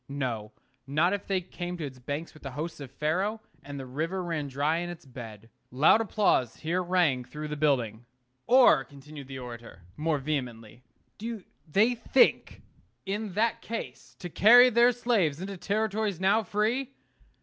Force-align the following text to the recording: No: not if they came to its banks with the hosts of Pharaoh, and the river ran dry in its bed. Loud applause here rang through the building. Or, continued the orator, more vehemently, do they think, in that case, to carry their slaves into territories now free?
No: 0.09 0.51
not 0.87 1.13
if 1.13 1.27
they 1.27 1.41
came 1.41 1.77
to 1.77 1.85
its 1.85 1.99
banks 1.99 2.33
with 2.33 2.41
the 2.41 2.49
hosts 2.53 2.79
of 2.79 2.89
Pharaoh, 2.89 3.39
and 3.63 3.79
the 3.79 3.85
river 3.85 4.23
ran 4.23 4.47
dry 4.47 4.77
in 4.77 4.89
its 4.89 5.05
bed. 5.05 5.51
Loud 5.69 6.01
applause 6.01 6.55
here 6.55 6.81
rang 6.81 7.23
through 7.23 7.49
the 7.49 7.55
building. 7.55 8.07
Or, 8.47 8.83
continued 8.83 9.27
the 9.27 9.37
orator, 9.37 9.83
more 9.97 10.17
vehemently, 10.17 10.81
do 11.19 11.43
they 11.67 11.93
think, 11.93 12.63
in 13.05 13.33
that 13.33 13.61
case, 13.61 14.15
to 14.17 14.27
carry 14.27 14.71
their 14.71 14.91
slaves 14.91 15.39
into 15.39 15.55
territories 15.55 16.19
now 16.19 16.41
free? 16.41 16.89